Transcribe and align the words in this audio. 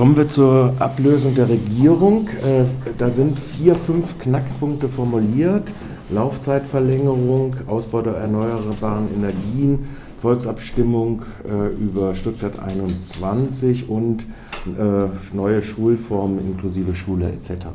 Kommen 0.00 0.16
wir 0.16 0.30
zur 0.30 0.74
Ablösung 0.78 1.34
der 1.34 1.48
Regierung. 1.48 2.28
Äh, 2.28 2.66
da 2.98 3.10
sind 3.10 3.36
vier, 3.36 3.74
fünf 3.74 4.16
Knackpunkte 4.20 4.88
formuliert. 4.88 5.72
Laufzeitverlängerung, 6.10 7.56
Ausbau 7.66 8.02
der 8.02 8.12
erneuerbaren 8.12 9.08
Energien, 9.12 9.88
Volksabstimmung 10.22 11.22
äh, 11.44 11.74
über 11.74 12.14
Stuttgart 12.14 12.60
21 12.60 13.88
und 13.88 14.22
äh, 14.66 15.34
neue 15.34 15.62
Schulformen 15.62 16.46
inklusive 16.46 16.94
Schule 16.94 17.32
etc. 17.32 17.66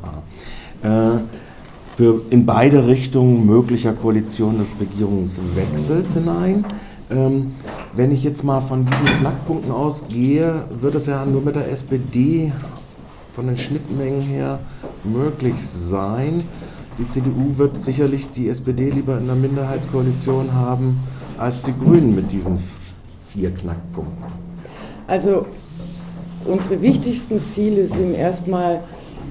Für 0.80 2.22
in 2.30 2.46
beide 2.46 2.86
Richtungen 2.86 3.44
möglicher 3.44 3.92
Koalition 3.92 4.56
des 4.56 4.80
Regierungswechsels 4.80 6.14
hinein. 6.14 6.64
Wenn 7.96 8.10
ich 8.10 8.24
jetzt 8.24 8.42
mal 8.42 8.60
von 8.60 8.84
diesen 8.84 9.20
Knackpunkten 9.20 9.70
ausgehe, 9.70 10.64
wird 10.68 10.96
es 10.96 11.06
ja 11.06 11.24
nur 11.24 11.42
mit 11.42 11.54
der 11.54 11.70
SPD 11.70 12.50
von 13.32 13.46
den 13.46 13.56
Schnittmengen 13.56 14.20
her 14.20 14.58
möglich 15.04 15.54
sein. 15.64 16.42
Die 16.98 17.08
CDU 17.08 17.56
wird 17.56 17.84
sicherlich 17.84 18.32
die 18.32 18.48
SPD 18.48 18.90
lieber 18.90 19.16
in 19.18 19.26
der 19.26 19.36
Minderheitskoalition 19.36 20.52
haben 20.54 20.98
als 21.38 21.62
die 21.62 21.72
Grünen 21.72 22.16
mit 22.16 22.32
diesen 22.32 22.58
vier 23.32 23.52
Knackpunkten. 23.52 24.24
Also 25.06 25.46
unsere 26.46 26.82
wichtigsten 26.82 27.40
Ziele 27.54 27.86
sind 27.86 28.14
erstmal 28.14 28.80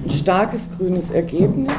ein 0.04 0.10
starkes 0.10 0.70
grünes 0.78 1.10
Ergebnis 1.10 1.72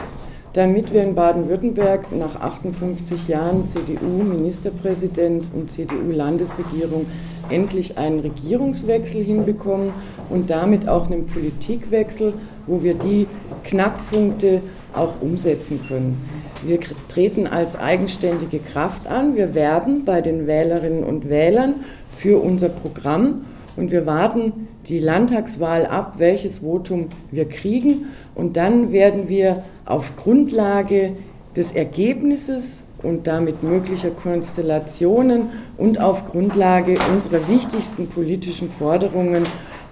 damit 0.56 0.94
wir 0.94 1.04
in 1.04 1.16
Baden-Württemberg 1.16 2.16
nach 2.16 2.40
58 2.40 3.28
Jahren 3.28 3.68
CDU-Ministerpräsident 3.68 5.44
und 5.54 5.70
CDU-Landesregierung 5.70 7.08
endlich 7.50 7.98
einen 7.98 8.22
Regierungswechsel 8.22 9.22
hinbekommen 9.22 9.90
und 10.30 10.50
damit 10.50 10.88
auch 10.88 11.12
einen 11.12 11.28
Politikwechsel, 11.28 12.34
wo 12.68 12.82
wir 12.82 12.94
die 12.94 13.28
Knackpunkte 13.66 14.62
auch 14.94 15.22
umsetzen 15.22 15.82
können. 15.90 16.26
Wir 16.66 16.80
treten 17.10 17.48
als 17.48 17.78
eigenständige 17.78 18.60
Kraft 18.60 19.08
an. 19.08 19.36
Wir 19.36 19.56
werden 19.56 20.06
bei 20.06 20.22
den 20.22 20.48
Wählerinnen 20.48 21.04
und 21.04 21.28
Wählern 21.28 21.76
für 22.10 22.42
unser 22.42 22.70
Programm 22.70 23.42
und 23.78 23.92
wir 23.92 24.06
warten 24.06 24.68
die 24.88 25.00
Landtagswahl 25.00 25.86
ab, 25.86 26.16
welches 26.18 26.60
Votum 26.60 27.08
wir 27.32 27.48
kriegen. 27.48 28.08
Und 28.34 28.58
dann 28.58 28.92
werden 28.92 29.28
wir 29.28 29.64
auf 29.86 30.16
Grundlage 30.16 31.12
des 31.56 31.72
Ergebnisses 31.72 32.84
und 33.02 33.28
damit 33.28 33.64
möglicher 33.64 34.10
Konstellationen 34.10 35.50
und 35.78 36.00
auf 36.00 36.32
Grundlage 36.32 36.98
unserer 37.14 37.48
wichtigsten 37.48 38.08
politischen 38.08 38.70
Forderungen 38.70 39.44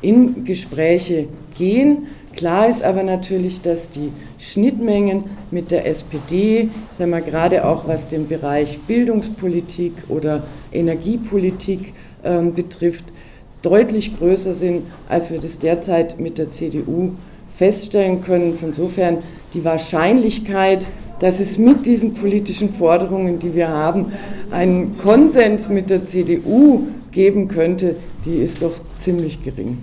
in 0.02 0.46
Gespräche 0.46 1.28
gehen. 1.58 2.08
Klar 2.36 2.68
ist 2.68 2.84
aber 2.84 3.04
natürlich, 3.04 3.62
dass 3.62 3.90
die 3.90 4.12
Schnittmengen 4.40 5.26
mit 5.52 5.70
der 5.70 5.86
SPD, 5.86 6.70
sagen 6.90 7.12
wir 7.12 7.22
gerade 7.22 7.66
auch 7.66 7.88
was 7.88 8.10
den 8.10 8.28
Bereich 8.28 8.80
Bildungspolitik 8.88 9.94
oder 10.10 10.44
Energiepolitik 10.72 11.94
äh, 12.24 12.42
betrifft, 12.42 13.06
deutlich 13.64 14.18
größer 14.20 14.54
sind, 14.54 14.84
als 15.10 15.32
wir 15.32 15.40
das 15.40 15.58
derzeit 15.58 16.20
mit 16.20 16.38
der 16.38 16.52
CDU 16.52 17.14
feststellen 17.56 18.24
können. 18.24 18.58
Insofern 18.62 19.18
die 19.56 19.64
Wahrscheinlichkeit, 19.64 20.86
dass 21.20 21.40
es 21.40 21.58
mit 21.58 21.86
diesen 21.86 22.14
politischen 22.14 22.74
Forderungen, 22.74 23.40
die 23.40 23.56
wir 23.56 23.70
haben, 23.70 24.12
einen 24.52 24.98
Konsens 24.98 25.70
mit 25.70 25.90
der 25.90 26.06
CDU 26.06 26.88
geben 27.12 27.48
könnte, 27.48 27.96
die 28.26 28.36
ist 28.36 28.62
doch 28.62 28.74
ziemlich 29.00 29.44
gering. 29.44 29.72